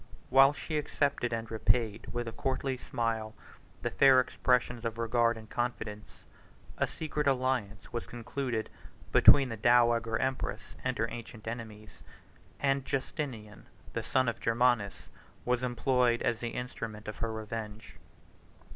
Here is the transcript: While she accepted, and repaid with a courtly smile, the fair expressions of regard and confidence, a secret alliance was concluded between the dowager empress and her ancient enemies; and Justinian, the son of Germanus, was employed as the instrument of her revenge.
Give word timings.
While 0.31 0.51
she 0.51 0.79
accepted, 0.79 1.31
and 1.31 1.51
repaid 1.51 2.07
with 2.11 2.27
a 2.27 2.31
courtly 2.31 2.75
smile, 2.75 3.35
the 3.83 3.91
fair 3.91 4.19
expressions 4.19 4.83
of 4.83 4.97
regard 4.97 5.37
and 5.37 5.47
confidence, 5.47 6.25
a 6.79 6.87
secret 6.87 7.27
alliance 7.27 7.93
was 7.93 8.07
concluded 8.07 8.71
between 9.11 9.49
the 9.49 9.57
dowager 9.57 10.17
empress 10.17 10.73
and 10.83 10.97
her 10.97 11.07
ancient 11.11 11.47
enemies; 11.47 12.01
and 12.59 12.83
Justinian, 12.83 13.67
the 13.93 14.01
son 14.01 14.27
of 14.27 14.39
Germanus, 14.39 15.09
was 15.45 15.61
employed 15.61 16.23
as 16.23 16.39
the 16.39 16.49
instrument 16.49 17.07
of 17.07 17.17
her 17.17 17.31
revenge. 17.31 17.97